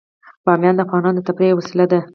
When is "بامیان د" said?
0.45-0.79